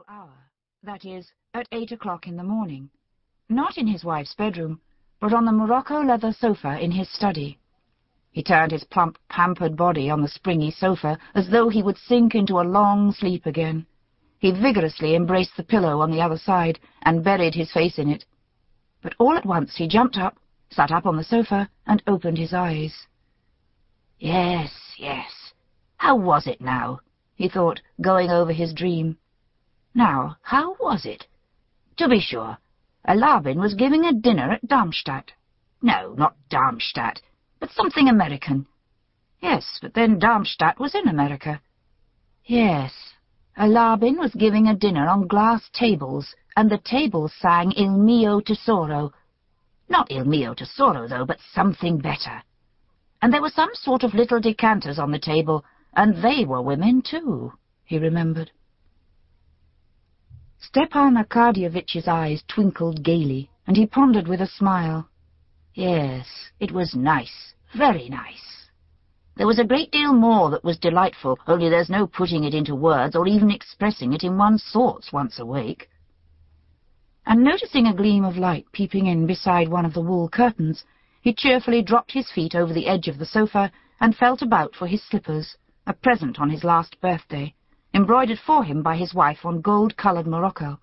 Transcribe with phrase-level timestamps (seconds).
[0.00, 0.50] usual hour,
[0.82, 2.88] that is, at eight o'clock in the morning.
[3.50, 4.80] Not in his wife's bedroom,
[5.20, 7.58] but on the morocco leather sofa in his study.
[8.30, 12.34] He turned his plump, pampered body on the springy sofa as though he would sink
[12.34, 13.86] into a long sleep again.
[14.38, 18.24] He vigorously embraced the pillow on the other side and buried his face in it.
[19.02, 20.38] But all at once he jumped up,
[20.70, 23.06] sat up on the sofa, and opened his eyes.
[24.18, 25.52] Yes, yes.
[25.98, 27.00] How was it now?
[27.34, 29.18] he thought, going over his dream.
[29.94, 31.26] Now, how was it?
[31.96, 32.58] To be sure,
[33.06, 35.32] Alabin was giving a dinner at Darmstadt.
[35.82, 37.20] No, not Darmstadt,
[37.58, 38.66] but something American.
[39.40, 41.60] Yes, but then Darmstadt was in America.
[42.44, 42.92] Yes,
[43.56, 49.12] Alabin was giving a dinner on glass tables, and the tables sang Il mio tesoro.
[49.88, 52.42] Not Il mio tesoro, though, but something better.
[53.22, 57.02] And there were some sort of little decanters on the table, and they were women,
[57.02, 57.52] too,
[57.84, 58.52] he remembered.
[60.62, 65.08] Stepan Arkadyevitch's eyes twinkled gaily, and he pondered with a smile.
[65.74, 68.68] Yes, it was nice, very nice.
[69.36, 72.74] There was a great deal more that was delightful, only there's no putting it into
[72.74, 75.88] words or even expressing it in one's thoughts once awake.
[77.24, 80.84] And noticing a gleam of light peeping in beside one of the wool curtains,
[81.22, 84.86] he cheerfully dropped his feet over the edge of the sofa and felt about for
[84.86, 87.54] his slippers, a present on his last birthday,
[87.92, 90.78] embroidered for him by his wife on gold-coloured morocco.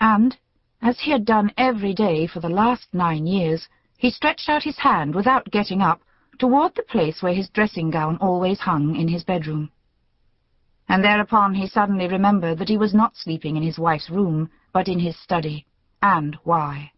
[0.00, 0.36] And,
[0.80, 4.78] as he had done every day for the last nine years, he stretched out his
[4.78, 6.00] hand without getting up
[6.38, 9.70] toward the place where his dressing-gown always hung in his bedroom.
[10.88, 14.88] And thereupon he suddenly remembered that he was not sleeping in his wife's room, but
[14.88, 15.66] in his study,
[16.00, 16.92] and why.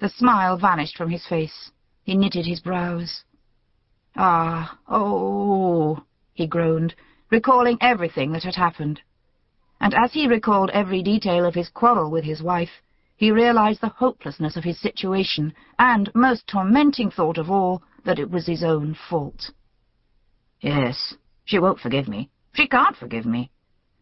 [0.00, 1.72] The smile vanished from his face.
[2.04, 3.24] He knitted his brows.
[4.16, 6.94] Ah, oh, he groaned,
[7.30, 9.00] recalling everything that had happened.
[9.80, 12.82] And as he recalled every detail of his quarrel with his wife,
[13.16, 18.30] he realized the hopelessness of his situation, and, most tormenting thought of all, that it
[18.30, 19.50] was his own fault.
[20.60, 22.30] Yes, she won't forgive me.
[22.52, 23.50] She can't forgive me.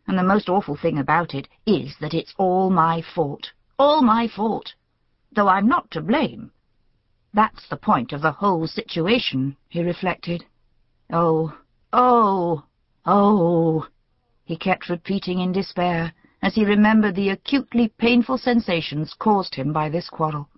[0.06, 3.50] And the most awful thing about it is that it's all my fault.
[3.78, 4.74] All my fault.
[5.32, 6.52] Though I'm not to blame.
[7.34, 10.44] That's the point of the whole situation, he reflected.
[11.12, 11.58] Oh,
[11.92, 12.64] oh,
[13.06, 13.86] oh,
[14.44, 16.12] he kept repeating in despair,
[16.42, 20.48] as he remembered the acutely painful sensations caused him by this quarrel.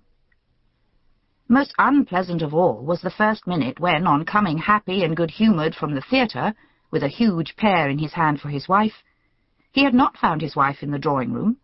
[1.48, 5.94] Most unpleasant of all was the first minute when, on coming happy and good-humoured from
[5.94, 6.54] the theatre,
[6.90, 9.02] with a huge pear in his hand for his wife,
[9.72, 11.56] he had not found his wife in the drawing-room,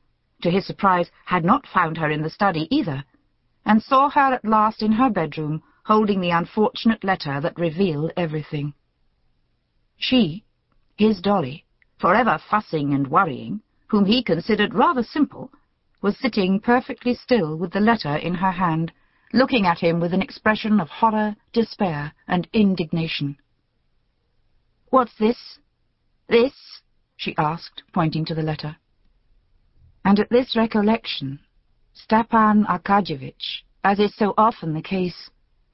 [0.43, 3.05] to his surprise had not found her in the study either,
[3.65, 8.73] and saw her at last in her bedroom, holding the unfortunate letter that revealed everything.
[9.97, 10.44] She,
[10.97, 11.65] his Dolly,
[11.99, 15.51] forever fussing and worrying, whom he considered rather simple,
[16.01, 18.93] was sitting perfectly still with the letter in her hand,
[19.33, 23.37] looking at him with an expression of horror, despair, and indignation.
[24.91, 25.59] "'What's this?
[26.29, 26.83] This?'
[27.17, 28.77] she asked, pointing to the letter.
[30.05, 31.41] And at this recollection,
[31.93, 35.31] Stepan Arkadyevitch, as is so often the case,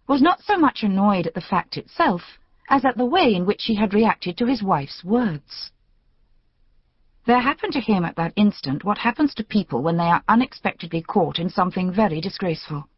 [0.07, 2.23] was not so much annoyed at the fact itself
[2.71, 5.73] as at the way in which he had reacted to his wife's words.
[7.27, 11.03] There happened to him at that instant what happens to people when they are unexpectedly
[11.03, 12.89] caught in something very disgraceful.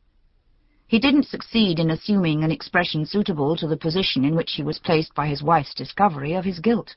[0.87, 4.79] He didn't succeed in assuming an expression suitable to the position in which he was
[4.79, 6.95] placed by his wife's discovery of his guilt.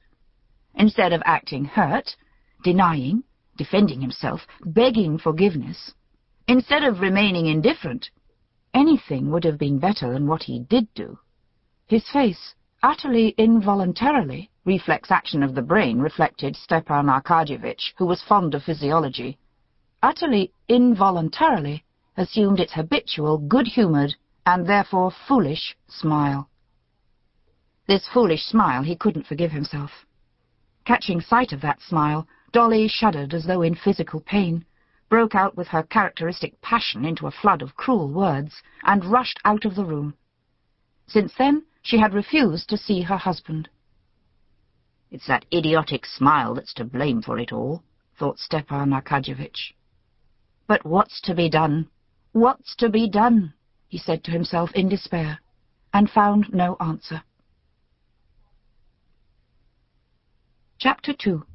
[0.76, 2.18] Instead of acting hurt,
[2.62, 3.24] denying,
[3.56, 5.94] defending himself, begging forgiveness,
[6.46, 8.10] instead of remaining indifferent,
[8.74, 11.18] anything would have been better than what he did do.
[11.88, 12.54] His face,
[12.86, 19.40] utterly involuntarily, reflex action of the brain reflected Stepan Arkadyevitch, who was fond of physiology,
[20.04, 21.84] utterly involuntarily
[22.16, 24.14] assumed its habitual good-humoured
[24.46, 26.48] and therefore foolish smile.
[27.88, 29.90] This foolish smile he couldn't forgive himself.
[30.86, 34.64] Catching sight of that smile, Dolly shuddered as though in physical pain,
[35.10, 39.66] broke out with her characteristic passion into a flood of cruel words, and rushed out
[39.66, 40.14] of the room.
[41.08, 43.70] Since then, she had refused to see her husband.
[45.12, 47.84] It's that idiotic smile that's to blame for it all,
[48.18, 49.74] thought Stepan Arkadyevitch.
[50.68, 51.88] But what's to be done?
[52.32, 53.54] What's to be done?
[53.88, 55.40] he said to himself in despair,
[55.94, 57.22] and found no answer.
[60.80, 61.46] Chapter 2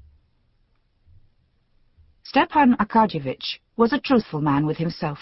[2.23, 5.19] Stepan Arkadyevitch was a truthful man with himself.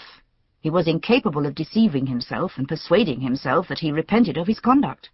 [0.61, 5.09] He was incapable of deceiving himself and persuading himself that he repented of his conduct.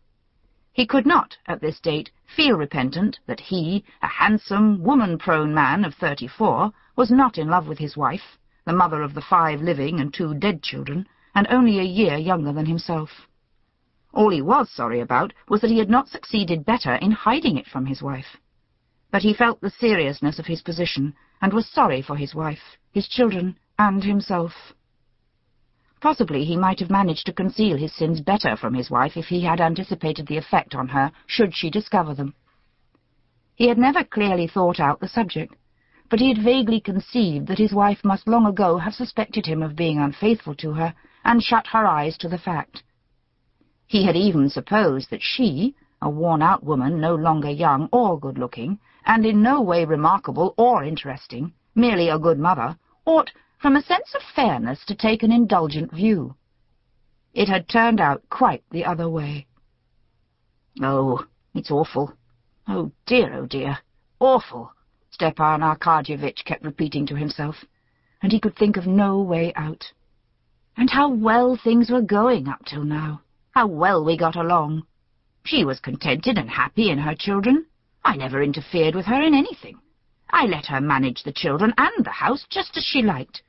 [0.74, 5.94] He could not, at this date, feel repentant that he, a handsome, woman-prone man of
[5.94, 10.14] thirty-four, was not in love with his wife, the mother of the five living and
[10.14, 13.28] two dead children, and only a year younger than himself.
[14.14, 17.68] All he was sorry about was that he had not succeeded better in hiding it
[17.68, 18.38] from his wife.
[19.12, 23.08] But he felt the seriousness of his position, and was sorry for his wife, his
[23.08, 24.74] children, and himself.
[26.02, 29.42] Possibly he might have managed to conceal his sins better from his wife if he
[29.42, 32.36] had anticipated the effect on her should she discover them.
[33.56, 35.56] He had never clearly thought out the subject,
[36.10, 39.76] but he had vaguely conceived that his wife must long ago have suspected him of
[39.76, 40.94] being unfaithful to her,
[41.24, 42.84] and shut her eyes to the fact.
[43.88, 49.26] He had even supposed that she, a worn-out woman no longer young or good-looking, and
[49.26, 53.32] in no way remarkable or interesting, merely a good mother, ought,
[53.66, 56.36] from a sense of fairness, to take an indulgent view.
[57.34, 59.48] It had turned out quite the other way.
[60.84, 61.26] Oh,
[61.56, 62.14] it's awful.
[62.68, 63.80] Oh dear, oh dear,
[64.20, 64.72] awful,
[65.10, 67.56] Stepan Arkadyevitch kept repeating to himself,
[68.22, 69.84] and he could think of no way out.
[70.78, 73.24] And how well things were going up till now.
[73.50, 74.84] How well we got along.
[75.44, 77.66] She was contented and happy in her children.
[78.04, 79.80] I never interfered with her in anything.
[80.30, 83.42] I let her manage the children and the house just as she liked.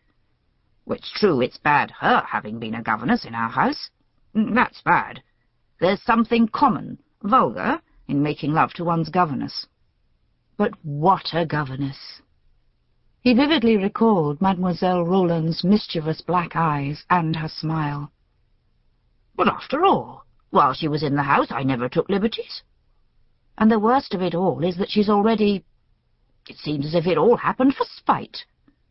[0.88, 3.90] It's true it's bad her having been a governess in our house.
[4.34, 5.22] Mm, that's bad.
[5.80, 9.66] There's something common, vulgar, in making love to one's governess.
[10.56, 12.22] But what a governess!
[13.20, 18.12] He vividly recalled Mademoiselle Roland's mischievous black eyes and her smile.
[19.34, 22.62] But after all, while she was in the house I never took liberties.
[23.58, 25.64] And the worst of it all is that she's already...
[26.48, 28.44] It seems as if it all happened for spite.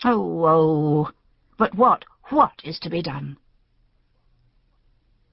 [0.03, 1.11] Oh, oh,
[1.57, 3.37] but what, what is to be done?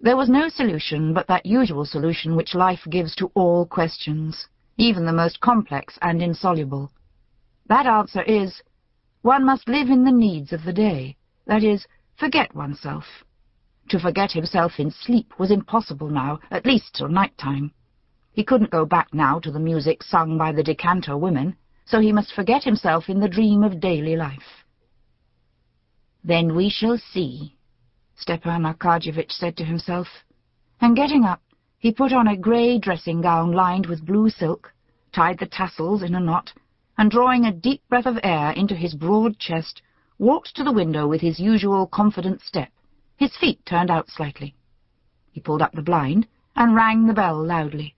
[0.01, 5.07] There was no solution but that usual solution which life gives to all questions, even
[5.07, 6.91] the most complex and insoluble.
[7.67, 8.63] That answer is,
[9.23, 11.17] one must live in the needs of the day,
[11.47, 11.87] that is,
[12.17, 13.05] forget oneself.
[13.91, 17.73] To forget himself in sleep was impossible now, at least till night-time.
[18.33, 22.13] He couldn't go back now to the music sung by the decanter women, so he
[22.13, 24.62] must forget himself in the dream of daily life.
[26.25, 27.57] Then we shall see,
[28.15, 30.07] Stepan Arkadyevitch said to himself,
[30.81, 31.43] and getting up,
[31.79, 34.73] he put on a grey dressing-gown lined with blue silk,
[35.13, 36.53] tied the tassels in a knot,
[36.97, 39.83] and drawing a deep breath of air into his broad chest,
[40.19, 42.71] walked to the window with his usual confident step,
[43.17, 44.55] his feet turned out slightly.
[45.33, 47.97] He pulled up the blind and rang the bell loudly.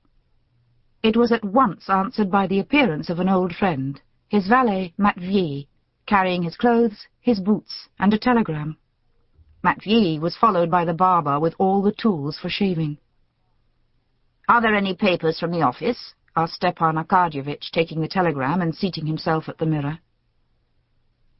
[1.02, 5.66] It was at once answered by the appearance of an old friend, his valet Matvei,
[6.06, 8.76] carrying his clothes, his boots, and a telegram.
[9.64, 12.98] Matvei was followed by the barber with all the tools for shaving.
[14.48, 19.06] "'Are there any papers from the office?' asked Stepan Arkadyevitch, taking the telegram and seating
[19.06, 19.98] himself at the mirror.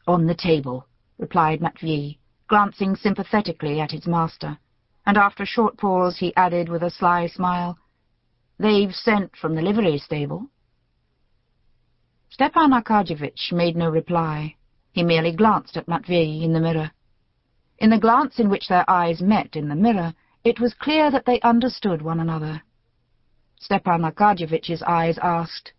[0.06, 0.86] "'On the table,'
[1.18, 2.18] replied Matvei,
[2.48, 4.58] glancing sympathetically at his master,
[5.04, 7.78] and after a short pause he added with a sly smile,
[8.58, 10.48] "'They've sent from the livery stable.'
[12.34, 14.56] Stepan Arkadyevitch made no reply.
[14.90, 16.90] He merely glanced at Matvey in the mirror.
[17.78, 21.26] In the glance in which their eyes met in the mirror, it was clear that
[21.26, 22.60] they understood one another.
[23.60, 25.74] Stepan Arkadyevitch's eyes asked,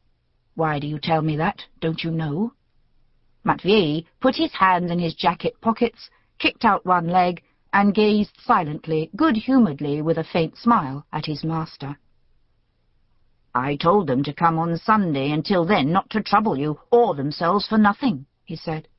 [0.54, 1.62] Why do you tell me that?
[1.82, 2.54] Don't you know?
[3.44, 6.10] Matvey put his hands in his jacket pockets,
[6.40, 7.44] kicked out one leg,
[7.74, 11.98] and gazed silently, good-humouredly, with a faint smile, at his master.
[13.56, 17.66] I told them to come on Sunday, until then not to trouble you, or themselves
[17.66, 18.90] for nothing, he said.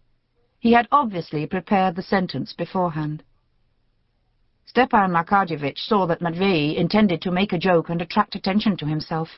[0.59, 3.23] He had obviously prepared the sentence beforehand.
[4.65, 9.29] Stepan Arkadyevitch saw that Matvei intended to make a joke and attract attention to himself.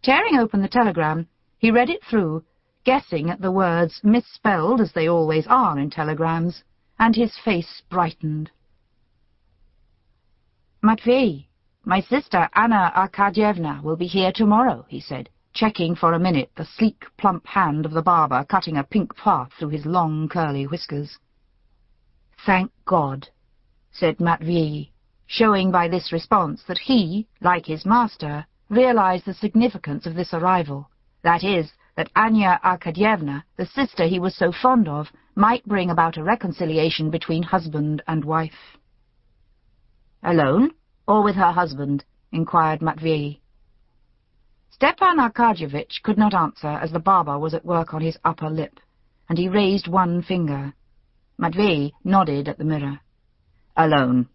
[0.00, 1.26] Tearing open the telegram,
[1.58, 2.44] he read it through,
[2.84, 6.62] guessing at the words misspelled as they always are in telegrams,
[7.00, 8.52] and his face brightened.
[10.84, 11.47] Matvei,
[11.88, 16.66] my sister Anna Arkadyevna will be here tomorrow, he said, checking for a minute the
[16.66, 21.16] sleek, plump hand of the barber cutting a pink path through his long, curly whiskers.
[22.44, 23.26] Thank God,
[23.90, 24.90] said Matvei,
[25.26, 30.90] showing by this response that he, like his master, realized the significance of this arrival,
[31.22, 36.18] that is, that Anna Arkadyevna, the sister he was so fond of, might bring about
[36.18, 38.76] a reconciliation between husband and wife.
[40.22, 40.72] Alone?
[41.08, 42.04] Or with her husband?
[42.30, 43.40] inquired Matvey.
[44.70, 48.78] Stepan Arkadyevitch could not answer as the barber was at work on his upper lip,
[49.28, 50.74] and he raised one finger.
[51.38, 53.00] Matvey nodded at the mirror.
[53.76, 54.28] Alone.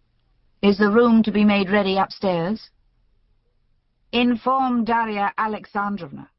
[0.62, 2.70] Is the room to be made ready upstairs?
[4.12, 6.30] Inform Darya Alexandrovna